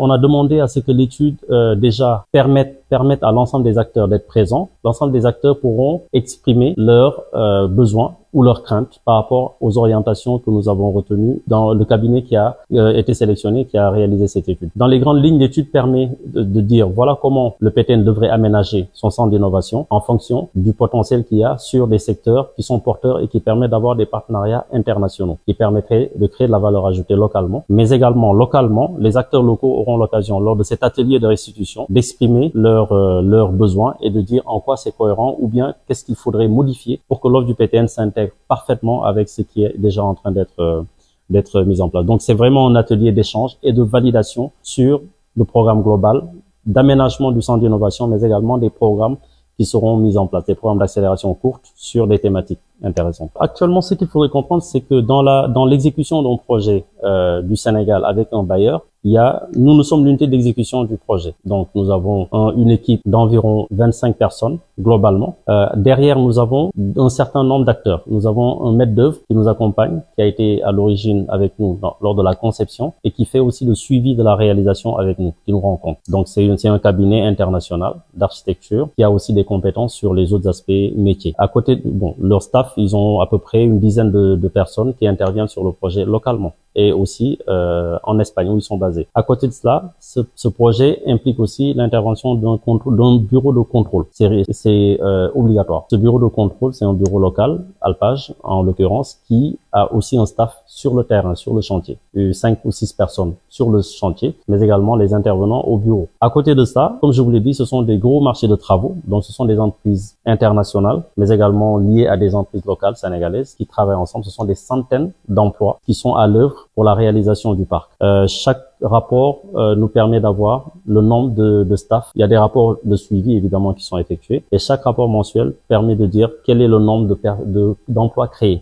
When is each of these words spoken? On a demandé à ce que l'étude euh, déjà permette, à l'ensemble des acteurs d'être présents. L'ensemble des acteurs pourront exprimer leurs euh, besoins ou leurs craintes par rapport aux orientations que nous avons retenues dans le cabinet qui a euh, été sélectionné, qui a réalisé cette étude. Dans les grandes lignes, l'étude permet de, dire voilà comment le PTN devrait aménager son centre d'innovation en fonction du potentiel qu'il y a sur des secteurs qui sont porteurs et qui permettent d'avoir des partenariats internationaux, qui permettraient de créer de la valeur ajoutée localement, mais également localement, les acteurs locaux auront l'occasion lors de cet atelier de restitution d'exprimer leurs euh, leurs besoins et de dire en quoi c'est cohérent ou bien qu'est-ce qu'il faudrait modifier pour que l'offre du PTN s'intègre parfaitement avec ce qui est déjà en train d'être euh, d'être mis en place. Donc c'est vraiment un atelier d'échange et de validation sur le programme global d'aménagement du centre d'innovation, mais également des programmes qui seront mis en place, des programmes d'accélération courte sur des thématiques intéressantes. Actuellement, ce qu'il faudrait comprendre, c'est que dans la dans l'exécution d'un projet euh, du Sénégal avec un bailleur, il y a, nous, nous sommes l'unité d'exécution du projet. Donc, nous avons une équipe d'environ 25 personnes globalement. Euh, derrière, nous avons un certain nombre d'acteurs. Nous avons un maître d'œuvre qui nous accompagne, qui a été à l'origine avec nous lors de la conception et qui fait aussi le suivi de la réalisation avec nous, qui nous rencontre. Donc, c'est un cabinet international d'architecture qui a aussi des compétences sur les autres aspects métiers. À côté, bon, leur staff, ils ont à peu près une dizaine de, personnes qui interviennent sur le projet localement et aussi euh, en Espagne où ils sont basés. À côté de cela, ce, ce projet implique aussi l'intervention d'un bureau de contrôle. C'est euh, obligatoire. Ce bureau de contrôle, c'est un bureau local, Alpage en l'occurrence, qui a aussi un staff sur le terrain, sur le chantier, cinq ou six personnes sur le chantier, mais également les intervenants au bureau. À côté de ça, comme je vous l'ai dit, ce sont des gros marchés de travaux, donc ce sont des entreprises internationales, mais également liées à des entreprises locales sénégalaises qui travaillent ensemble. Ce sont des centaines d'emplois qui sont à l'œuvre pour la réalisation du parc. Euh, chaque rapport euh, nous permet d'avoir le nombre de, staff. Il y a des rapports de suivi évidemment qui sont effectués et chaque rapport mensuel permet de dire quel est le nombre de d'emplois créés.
On 0.00 0.10
a 0.10 0.18
demandé 0.18 0.60
à 0.60 0.68
ce 0.68 0.78
que 0.78 0.92
l'étude 0.92 1.38
euh, 1.50 1.74
déjà 1.74 2.24
permette, 2.30 2.84
à 3.20 3.32
l'ensemble 3.32 3.64
des 3.64 3.78
acteurs 3.78 4.06
d'être 4.06 4.28
présents. 4.28 4.70
L'ensemble 4.84 5.12
des 5.12 5.26
acteurs 5.26 5.58
pourront 5.58 6.04
exprimer 6.12 6.74
leurs 6.76 7.24
euh, 7.34 7.66
besoins 7.66 8.14
ou 8.38 8.44
leurs 8.44 8.62
craintes 8.62 9.00
par 9.04 9.16
rapport 9.16 9.56
aux 9.60 9.78
orientations 9.78 10.38
que 10.38 10.48
nous 10.48 10.68
avons 10.68 10.92
retenues 10.92 11.42
dans 11.48 11.74
le 11.74 11.84
cabinet 11.84 12.22
qui 12.22 12.36
a 12.36 12.56
euh, 12.72 12.94
été 12.94 13.12
sélectionné, 13.12 13.64
qui 13.64 13.76
a 13.76 13.90
réalisé 13.90 14.28
cette 14.28 14.48
étude. 14.48 14.70
Dans 14.76 14.86
les 14.86 15.00
grandes 15.00 15.20
lignes, 15.24 15.40
l'étude 15.40 15.72
permet 15.72 16.08
de, 16.24 16.60
dire 16.60 16.88
voilà 16.88 17.18
comment 17.20 17.56
le 17.58 17.70
PTN 17.70 18.04
devrait 18.04 18.28
aménager 18.28 18.86
son 18.92 19.10
centre 19.10 19.30
d'innovation 19.30 19.86
en 19.90 20.00
fonction 20.00 20.50
du 20.54 20.72
potentiel 20.72 21.24
qu'il 21.24 21.38
y 21.38 21.44
a 21.44 21.58
sur 21.58 21.88
des 21.88 21.98
secteurs 21.98 22.54
qui 22.54 22.62
sont 22.62 22.78
porteurs 22.78 23.18
et 23.18 23.26
qui 23.26 23.40
permettent 23.40 23.72
d'avoir 23.72 23.96
des 23.96 24.06
partenariats 24.06 24.66
internationaux, 24.72 25.38
qui 25.44 25.54
permettraient 25.54 26.12
de 26.14 26.26
créer 26.28 26.46
de 26.46 26.52
la 26.52 26.60
valeur 26.60 26.86
ajoutée 26.86 27.16
localement, 27.16 27.64
mais 27.68 27.90
également 27.90 28.32
localement, 28.32 28.94
les 29.00 29.16
acteurs 29.16 29.42
locaux 29.42 29.74
auront 29.80 29.96
l'occasion 29.96 30.38
lors 30.38 30.54
de 30.54 30.62
cet 30.62 30.84
atelier 30.84 31.18
de 31.18 31.26
restitution 31.26 31.86
d'exprimer 31.88 32.52
leurs 32.54 32.92
euh, 32.92 33.20
leurs 33.20 33.50
besoins 33.50 33.96
et 34.00 34.10
de 34.10 34.20
dire 34.20 34.42
en 34.46 34.60
quoi 34.60 34.76
c'est 34.76 34.96
cohérent 34.96 35.34
ou 35.40 35.48
bien 35.48 35.74
qu'est-ce 35.88 36.04
qu'il 36.04 36.14
faudrait 36.14 36.46
modifier 36.46 37.00
pour 37.08 37.20
que 37.20 37.26
l'offre 37.26 37.46
du 37.46 37.56
PTN 37.56 37.88
s'intègre 37.88 38.27
parfaitement 38.48 39.04
avec 39.04 39.28
ce 39.28 39.42
qui 39.42 39.64
est 39.64 39.76
déjà 39.78 40.04
en 40.04 40.14
train 40.14 40.32
d'être 40.32 40.60
euh, 40.60 40.82
d'être 41.30 41.62
mis 41.62 41.80
en 41.80 41.88
place. 41.88 42.04
Donc 42.06 42.22
c'est 42.22 42.34
vraiment 42.34 42.66
un 42.68 42.74
atelier 42.74 43.12
d'échange 43.12 43.58
et 43.62 43.72
de 43.72 43.82
validation 43.82 44.50
sur 44.62 45.02
le 45.36 45.44
programme 45.44 45.82
global 45.82 46.22
d'aménagement 46.64 47.32
du 47.32 47.42
centre 47.42 47.60
d'innovation, 47.60 48.06
mais 48.06 48.22
également 48.22 48.58
des 48.58 48.70
programmes 48.70 49.16
qui 49.58 49.64
seront 49.66 49.96
mis 49.96 50.16
en 50.16 50.26
place, 50.26 50.44
des 50.46 50.54
programmes 50.54 50.78
d'accélération 50.78 51.32
courte 51.34 51.72
sur 51.74 52.06
des 52.06 52.18
thématiques 52.18 52.60
intéressantes. 52.82 53.30
Actuellement, 53.38 53.80
ce 53.80 53.94
qu'il 53.94 54.06
faudrait 54.06 54.28
comprendre, 54.28 54.62
c'est 54.62 54.80
que 54.80 55.00
dans 55.00 55.22
la 55.22 55.48
dans 55.48 55.66
l'exécution 55.66 56.22
d'un 56.22 56.36
projet 56.36 56.84
euh, 57.04 57.42
du 57.42 57.56
Sénégal 57.56 58.04
avec 58.04 58.28
un 58.32 58.42
bailleur, 58.42 58.82
il 59.04 59.12
y 59.12 59.16
a, 59.18 59.46
nous, 59.54 59.74
nous 59.74 59.84
sommes 59.84 60.04
l'unité 60.04 60.26
d'exécution 60.26 60.84
du 60.84 60.96
projet. 60.96 61.34
Donc, 61.44 61.68
nous 61.74 61.90
avons 61.90 62.28
une 62.56 62.70
équipe 62.70 63.00
d'environ 63.06 63.68
25 63.70 64.16
personnes 64.16 64.58
globalement. 64.80 65.36
Euh, 65.48 65.66
derrière, 65.76 66.18
nous 66.18 66.38
avons 66.38 66.72
un 66.96 67.08
certain 67.08 67.44
nombre 67.44 67.64
d'acteurs. 67.64 68.02
Nous 68.08 68.26
avons 68.26 68.66
un 68.66 68.72
maître 68.72 68.92
d'œuvre 68.92 69.18
qui 69.28 69.34
nous 69.34 69.46
accompagne, 69.48 70.02
qui 70.16 70.22
a 70.22 70.26
été 70.26 70.62
à 70.62 70.72
l'origine 70.72 71.26
avec 71.28 71.52
nous 71.58 71.78
lors 72.00 72.14
de 72.14 72.22
la 72.22 72.34
conception 72.34 72.92
et 73.04 73.12
qui 73.12 73.24
fait 73.24 73.38
aussi 73.38 73.64
le 73.64 73.74
suivi 73.74 74.16
de 74.16 74.22
la 74.22 74.34
réalisation 74.34 74.96
avec 74.96 75.18
nous, 75.18 75.32
qui 75.44 75.52
nous 75.52 75.60
rencontre. 75.60 76.00
Donc, 76.08 76.26
c'est 76.28 76.48
un 76.68 76.78
cabinet 76.78 77.24
international 77.24 77.94
d'architecture 78.14 78.88
qui 78.96 79.04
a 79.04 79.10
aussi 79.10 79.32
des 79.32 79.44
compétences 79.44 79.94
sur 79.94 80.12
les 80.12 80.32
autres 80.32 80.48
aspects 80.48 80.92
métiers. 80.96 81.34
À 81.38 81.46
côté, 81.46 81.76
bon, 81.76 82.16
leur 82.20 82.42
staff, 82.42 82.67
ils 82.76 82.96
ont 82.96 83.20
à 83.20 83.26
peu 83.26 83.38
près 83.38 83.62
une 83.62 83.78
dizaine 83.78 84.10
de, 84.10 84.48
personnes 84.48 84.94
qui 84.94 85.06
interviennent 85.06 85.48
sur 85.48 85.64
le 85.64 85.72
projet 85.72 86.04
localement 86.04 86.54
et 86.78 86.92
aussi 86.92 87.38
euh, 87.48 87.98
en 88.04 88.18
Espagne 88.20 88.48
où 88.48 88.56
ils 88.56 88.62
sont 88.62 88.78
basés. 88.78 89.06
À 89.14 89.22
côté 89.24 89.48
de 89.48 89.52
cela, 89.52 89.76
ce, 89.98 90.20
ce 90.36 90.48
projet 90.48 91.02
implique 91.06 91.40
aussi 91.40 91.74
l'intervention 91.74 92.36
d'un 92.36 93.16
bureau 93.16 93.52
de 93.52 93.60
contrôle. 93.60 94.04
C'est 94.12 94.98
euh, 95.00 95.28
obligatoire. 95.34 95.86
Ce 95.90 95.96
bureau 95.96 96.20
de 96.20 96.28
contrôle, 96.28 96.72
c'est 96.74 96.84
un 96.84 96.92
bureau 96.94 97.18
local, 97.18 97.64
Alpage 97.80 98.32
en 98.44 98.62
l'occurrence, 98.62 99.18
qui 99.26 99.58
a 99.72 99.92
aussi 99.92 100.16
un 100.16 100.26
staff 100.26 100.62
sur 100.66 100.94
le 100.94 101.02
terrain, 101.02 101.34
sur 101.34 101.52
le 101.52 101.60
chantier, 101.60 101.98
cinq 102.32 102.60
ou 102.64 102.70
six 102.70 102.92
personnes 102.92 103.34
sur 103.48 103.70
le 103.70 103.82
chantier, 103.82 104.36
mais 104.46 104.60
également 104.60 104.94
les 104.94 105.12
intervenants 105.12 105.62
au 105.62 105.78
bureau. 105.78 106.08
À 106.20 106.30
côté 106.30 106.54
de 106.54 106.64
ça, 106.64 106.96
comme 107.00 107.12
je 107.12 107.20
vous 107.20 107.30
l'ai 107.30 107.40
dit, 107.40 107.54
ce 107.54 107.64
sont 107.64 107.82
des 107.82 107.98
gros 107.98 108.20
marchés 108.20 108.46
de 108.46 108.54
travaux, 108.54 108.94
donc 109.04 109.24
ce 109.24 109.32
sont 109.32 109.44
des 109.44 109.58
entreprises 109.58 110.16
internationales, 110.24 111.02
mais 111.16 111.28
également 111.30 111.76
liées 111.78 112.06
à 112.06 112.16
des 112.16 112.34
entreprises 112.36 112.64
locales 112.64 112.96
sénégalaises 112.96 113.54
qui 113.54 113.66
travaillent 113.66 113.96
ensemble. 113.96 114.24
Ce 114.24 114.30
sont 114.30 114.44
des 114.44 114.54
centaines 114.54 115.10
d'emplois 115.28 115.80
qui 115.84 115.94
sont 115.94 116.14
à 116.14 116.26
l'œuvre 116.28 116.67
pour 116.74 116.84
la 116.84 116.94
réalisation 116.94 117.54
du 117.54 117.64
parc. 117.64 117.90
Euh, 118.02 118.26
chaque 118.28 118.62
rapport 118.80 119.42
euh, 119.56 119.74
nous 119.74 119.88
permet 119.88 120.20
d'avoir 120.20 120.70
le 120.86 121.00
nombre 121.00 121.30
de, 121.34 121.76
staff. 121.76 122.10
Il 122.14 122.20
y 122.20 122.24
a 122.24 122.28
des 122.28 122.36
rapports 122.36 122.76
de 122.84 122.96
suivi 122.96 123.36
évidemment 123.36 123.72
qui 123.74 123.84
sont 123.84 123.98
effectués 123.98 124.44
et 124.52 124.58
chaque 124.58 124.84
rapport 124.84 125.08
mensuel 125.08 125.54
permet 125.68 125.96
de 125.96 126.06
dire 126.06 126.30
quel 126.44 126.62
est 126.62 126.68
le 126.68 126.78
nombre 126.78 127.06
de 127.06 127.76
d'emplois 127.88 128.28
créés. 128.28 128.56